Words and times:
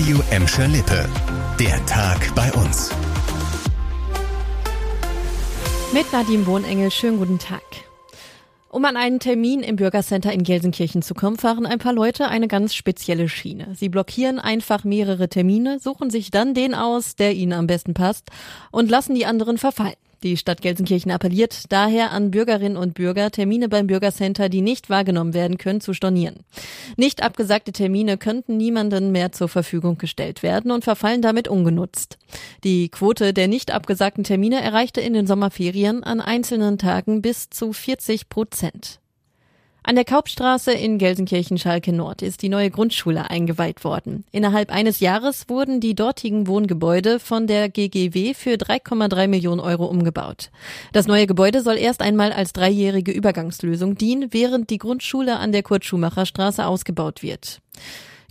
Radio 0.00 0.22
Emscher 0.30 0.66
Lippe. 0.66 1.06
Der 1.58 1.84
Tag 1.84 2.34
bei 2.34 2.50
uns. 2.54 2.90
Mit 5.92 6.10
Nadim 6.10 6.46
Wohnengel, 6.46 6.90
schönen 6.90 7.18
guten 7.18 7.38
Tag. 7.38 7.60
Um 8.70 8.82
an 8.86 8.96
einen 8.96 9.20
Termin 9.20 9.62
im 9.62 9.76
Bürgercenter 9.76 10.32
in 10.32 10.42
Gelsenkirchen 10.42 11.02
zu 11.02 11.12
kommen, 11.12 11.36
fahren 11.36 11.66
ein 11.66 11.78
paar 11.78 11.92
Leute 11.92 12.28
eine 12.28 12.48
ganz 12.48 12.74
spezielle 12.74 13.28
Schiene. 13.28 13.74
Sie 13.74 13.90
blockieren 13.90 14.38
einfach 14.38 14.84
mehrere 14.84 15.28
Termine, 15.28 15.78
suchen 15.80 16.08
sich 16.08 16.30
dann 16.30 16.54
den 16.54 16.74
aus, 16.74 17.14
der 17.14 17.34
ihnen 17.34 17.52
am 17.52 17.66
besten 17.66 17.92
passt 17.92 18.30
und 18.70 18.88
lassen 18.88 19.14
die 19.14 19.26
anderen 19.26 19.58
verfallen. 19.58 19.96
Die 20.22 20.36
Stadt 20.36 20.60
Gelsenkirchen 20.60 21.10
appelliert 21.10 21.72
daher 21.72 22.10
an 22.10 22.30
Bürgerinnen 22.30 22.76
und 22.76 22.92
Bürger, 22.92 23.30
Termine 23.30 23.70
beim 23.70 23.86
Bürgercenter, 23.86 24.50
die 24.50 24.60
nicht 24.60 24.90
wahrgenommen 24.90 25.32
werden 25.32 25.56
können, 25.56 25.80
zu 25.80 25.94
stornieren. 25.94 26.40
Nicht 26.96 27.22
abgesagte 27.22 27.72
Termine 27.72 28.18
könnten 28.18 28.58
niemanden 28.58 29.12
mehr 29.12 29.32
zur 29.32 29.48
Verfügung 29.48 29.96
gestellt 29.96 30.42
werden 30.42 30.72
und 30.72 30.84
verfallen 30.84 31.22
damit 31.22 31.48
ungenutzt. 31.48 32.18
Die 32.64 32.90
Quote 32.90 33.32
der 33.32 33.48
nicht 33.48 33.70
abgesagten 33.70 34.24
Termine 34.24 34.60
erreichte 34.60 35.00
in 35.00 35.14
den 35.14 35.26
Sommerferien 35.26 36.04
an 36.04 36.20
einzelnen 36.20 36.76
Tagen 36.76 37.22
bis 37.22 37.48
zu 37.48 37.72
40 37.72 38.28
Prozent. 38.28 38.99
An 39.82 39.94
der 39.94 40.04
Kaupstraße 40.04 40.72
in 40.72 40.98
Gelsenkirchen-Schalke 40.98 41.92
Nord 41.92 42.20
ist 42.20 42.42
die 42.42 42.50
neue 42.50 42.70
Grundschule 42.70 43.30
eingeweiht 43.30 43.82
worden. 43.82 44.24
Innerhalb 44.30 44.70
eines 44.70 45.00
Jahres 45.00 45.48
wurden 45.48 45.80
die 45.80 45.94
dortigen 45.94 46.46
Wohngebäude 46.46 47.18
von 47.18 47.46
der 47.46 47.70
GGW 47.70 48.34
für 48.34 48.54
3,3 48.54 49.26
Millionen 49.26 49.60
Euro 49.60 49.86
umgebaut. 49.86 50.50
Das 50.92 51.06
neue 51.06 51.26
Gebäude 51.26 51.62
soll 51.62 51.78
erst 51.78 52.02
einmal 52.02 52.32
als 52.32 52.52
dreijährige 52.52 53.10
Übergangslösung 53.10 53.94
dienen, 53.94 54.28
während 54.32 54.68
die 54.68 54.78
Grundschule 54.78 55.38
an 55.38 55.50
der 55.50 55.62
Kurt-Schumacher-Straße 55.62 56.66
ausgebaut 56.66 57.22
wird. 57.22 57.60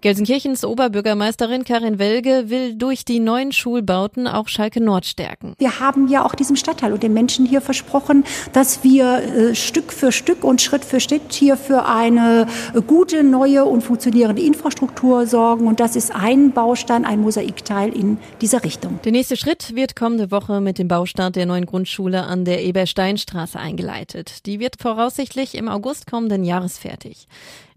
Gelsenkirchens 0.01 0.63
Oberbürgermeisterin 0.63 1.63
Karin 1.63 1.99
Welge 1.99 2.49
will 2.49 2.75
durch 2.75 3.05
die 3.05 3.19
neuen 3.19 3.51
Schulbauten 3.51 4.27
auch 4.27 4.47
Schalke 4.47 4.81
Nord 4.81 5.05
stärken. 5.05 5.53
Wir 5.57 5.79
haben 5.79 6.07
ja 6.07 6.25
auch 6.25 6.35
diesem 6.35 6.55
Stadtteil 6.55 6.93
und 6.93 7.03
den 7.03 7.13
Menschen 7.13 7.45
hier 7.45 7.61
versprochen, 7.61 8.23
dass 8.53 8.83
wir 8.83 9.19
äh, 9.19 9.55
Stück 9.55 9.91
für 9.91 10.11
Stück 10.11 10.43
und 10.43 10.61
Schritt 10.61 10.85
für 10.85 10.99
Schritt 10.99 11.33
hier 11.33 11.57
für 11.57 11.85
eine 11.85 12.47
gute, 12.87 13.23
neue 13.23 13.65
und 13.65 13.81
funktionierende 13.81 14.41
Infrastruktur 14.41 15.25
sorgen. 15.25 15.67
Und 15.67 15.79
das 15.79 15.95
ist 15.95 16.13
ein 16.13 16.51
Baustein, 16.51 17.05
ein 17.05 17.21
Mosaikteil 17.21 17.93
in 17.93 18.17
dieser 18.41 18.63
Richtung. 18.63 18.99
Der 19.03 19.11
nächste 19.11 19.37
Schritt 19.37 19.75
wird 19.75 19.95
kommende 19.95 20.31
Woche 20.31 20.61
mit 20.61 20.77
dem 20.77 20.87
Baustart 20.87 21.35
der 21.35 21.45
neuen 21.45 21.65
Grundschule 21.65 22.23
an 22.23 22.45
der 22.45 22.63
Ebersteinstraße 22.63 23.59
eingeleitet. 23.59 24.45
Die 24.45 24.59
wird 24.59 24.75
voraussichtlich 24.79 25.55
im 25.55 25.67
August 25.67 26.07
kommenden 26.07 26.43
Jahres 26.43 26.77
fertig. 26.77 27.27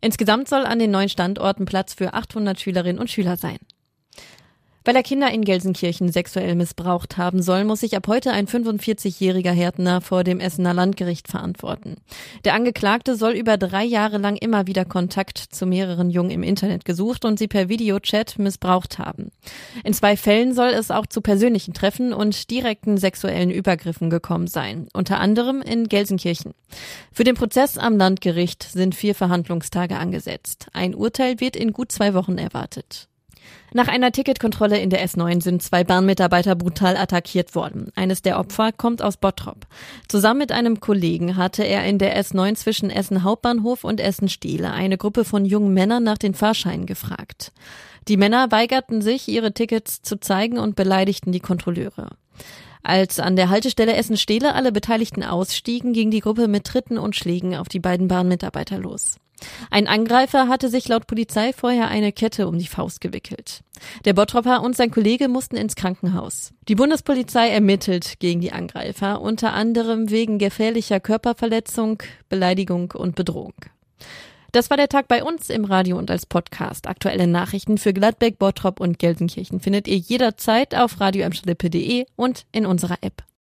Insgesamt 0.05 0.49
soll 0.49 0.67
an 0.67 0.81
den 0.81 0.91
neuen 0.91 1.09
Standorten 1.09 1.65
Platz 1.65 1.95
für 1.95 2.13
800 2.13 2.61
Schülerinnen 2.61 2.99
und 2.99 3.09
Schüler 3.09 3.37
sein. 3.37 3.59
Weil 4.85 4.97
er 4.97 5.03
Kinder 5.03 5.31
in 5.31 5.45
Gelsenkirchen 5.45 6.11
sexuell 6.11 6.55
missbraucht 6.55 7.17
haben 7.17 7.41
soll, 7.41 7.65
muss 7.65 7.81
sich 7.81 7.97
ab 7.97 8.09
heute 8.09 8.33
ein 8.33 8.49
45-jähriger 8.49 9.53
Härtner 9.53 10.01
vor 10.01 10.25
dem 10.25 10.41
Essener 10.41 10.75
Landgericht 10.75 11.29
verantworten. 11.29 11.97
Der 12.45 12.55
Angeklagte 12.55 13.15
soll 13.15 13.33
über 13.33 13.57
drei 13.57 13.85
Jahre 13.85 14.19
lang 14.19 14.37
immer 14.37 14.67
wieder 14.67 14.85
Kontakt 14.85 15.39
zu 15.39 15.67
mehreren 15.67 16.11
Jungen 16.11 16.31
im 16.31 16.43
Internet 16.43 16.85
gesucht 16.85 17.25
und 17.25 17.39
sie 17.39 17.49
per 17.49 17.69
Videochat 17.69 18.39
missbraucht 18.39 18.99
haben. 18.99 19.31
In 19.85 19.95
zwei 19.95 20.17
Fällen 20.17 20.55
soll 20.55 20.71
es 20.71 20.91
auch 20.91 21.07
zu 21.07 21.21
persönlichen 21.21 21.75
Treffen 21.75 22.13
und 22.13 22.51
direkten 22.51 22.99
sexuellen 22.99 23.51
Übergriffen 23.51 24.11
gekommen 24.11 24.49
sein, 24.49 24.89
unter 24.93 25.21
anderem 25.21 25.63
in 25.63 25.89
Gelsenkirchen. 25.89 26.55
Für 27.13 27.25
den 27.25 27.37
Prozess 27.37 27.79
am 27.79 27.97
Landgericht 27.97 28.65
sind 28.65 28.95
vier 28.95 29.15
Verhandlungstage 29.15 29.97
angesetzt. 29.97 30.67
Ein 30.73 30.95
Urteil 30.95 31.39
wird 31.41 31.55
in 31.55 31.73
gut 31.73 31.93
zwei 31.93 32.15
Wochen 32.15 32.39
erwartet. 32.39 33.09
Nach 33.75 33.89
einer 33.89 34.13
Ticketkontrolle 34.13 34.79
in 34.79 34.91
der 34.91 35.07
S9 35.07 35.43
sind 35.43 35.63
zwei 35.63 35.83
Bahnmitarbeiter 35.83 36.55
brutal 36.55 36.97
attackiert 36.97 37.55
worden. 37.55 37.91
Eines 37.95 38.21
der 38.21 38.39
Opfer 38.39 38.71
kommt 38.73 39.01
aus 39.01 39.17
Bottrop. 39.17 39.67
Zusammen 40.09 40.41
mit 40.41 40.53
einem 40.53 40.81
Kollegen 40.81 41.37
hatte 41.37 41.65
er 41.65 41.85
in 41.85 41.99
der 41.99 42.21
S9 42.23 42.55
zwischen 42.55 42.91
Essen 42.91 43.23
Hauptbahnhof 43.23 43.85
und 43.85 44.01
Essen 44.01 44.29
Stehle 44.29 44.73
eine 44.73 44.99
Gruppe 44.99 45.25
von 45.25 45.45
jungen 45.45 45.73
Männern 45.73 46.05
nach 46.05 46.19
den 46.19 46.35
Fahrscheinen 46.35 46.85
gefragt. 46.87 47.53
Die 48.09 48.17
Männer 48.17 48.51
weigerten 48.51 49.01
sich, 49.01 49.29
ihre 49.29 49.53
Tickets 49.53 50.03
zu 50.03 50.19
zeigen 50.19 50.59
und 50.59 50.77
beleidigten 50.77 51.33
die 51.33 51.41
Kontrolleure. 51.41 52.11
Als 52.83 53.21
an 53.21 53.37
der 53.37 53.49
Haltestelle 53.49 53.95
Essen-Stehle 53.95 54.55
alle 54.55 54.73
Beteiligten 54.73 55.23
ausstiegen, 55.23 55.93
ging 55.93 56.11
die 56.11 56.21
Gruppe 56.21 56.49
mit 56.49 56.65
Tritten 56.65 56.99
und 56.99 57.15
Schlägen 57.15 57.55
auf 57.55 57.69
die 57.69 57.79
beiden 57.79 58.09
Bahnmitarbeiter 58.09 58.79
los. 58.79 59.17
Ein 59.71 59.87
Angreifer 59.87 60.49
hatte 60.49 60.69
sich 60.69 60.89
laut 60.89 61.07
Polizei 61.07 61.53
vorher 61.53 61.89
eine 61.89 62.13
Kette 62.13 62.47
um 62.47 62.59
die 62.59 62.67
Faust 62.67 63.01
gewickelt. 63.01 63.63
Der 64.05 64.13
Bottropper 64.13 64.63
und 64.63 64.77
sein 64.77 64.91
Kollege 64.91 65.29
mussten 65.29 65.57
ins 65.57 65.77
Krankenhaus. 65.77 66.53
Die 66.69 66.75
Bundespolizei 66.75 67.49
ermittelt 67.49 68.21
gegen 68.21 68.41
die 68.41 68.53
Angreifer, 68.53 69.21
unter 69.21 69.53
anderem 69.53 70.11
wegen 70.11 70.39
gefährlicher 70.39 71.01
Körperverletzung, 71.01 72.03
Beleidigung 72.29 72.93
und 72.93 73.15
Bedrohung. 73.15 73.55
Das 74.53 74.69
war 74.69 74.77
der 74.77 74.89
Tag 74.89 75.09
bei 75.09 75.25
uns 75.25 75.49
im 75.49 75.65
Radio 75.65 75.97
und 75.97 76.11
als 76.11 76.27
Podcast. 76.27 76.87
Aktuelle 76.87 77.27
Nachrichten 77.27 77.79
für 77.79 77.95
Gladbeck, 77.95 78.39
Bottrop 78.39 78.81
und 78.81 78.99
Gelsenkirchen 78.99 79.61
findet 79.61 79.89
ihr 79.89 79.97
jederzeit 79.97 80.75
auf 80.75 81.01
radioamschlippe.de 81.01 82.05
und 82.17 82.45
in 82.53 82.67
unserer 82.67 82.99
App. 83.01 83.25